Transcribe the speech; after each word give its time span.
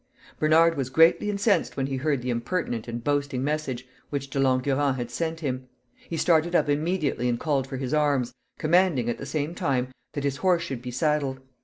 Bernard 0.39 0.77
was 0.77 0.89
greatly 0.89 1.29
incensed 1.29 1.77
when 1.77 1.85
he 1.85 1.97
heard 1.97 2.23
the 2.23 2.31
impertinent 2.31 2.87
and 2.87 3.03
boasting 3.03 3.43
message 3.43 3.87
which 4.09 4.31
De 4.31 4.39
Langurant 4.39 4.95
had 4.95 5.11
sent 5.11 5.41
him. 5.41 5.67
He 6.09 6.17
started 6.17 6.55
up 6.55 6.67
immediately 6.67 7.29
and 7.29 7.39
called 7.39 7.67
for 7.67 7.77
his 7.77 7.93
arms, 7.93 8.33
commanding, 8.57 9.11
at 9.11 9.19
the 9.19 9.27
same 9.27 9.53
time, 9.53 9.89
that 10.13 10.23
his 10.23 10.37
horse 10.37 10.63
should 10.63 10.81
be 10.81 10.89
saddled. 10.89 11.39